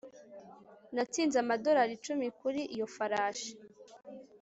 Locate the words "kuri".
2.39-2.61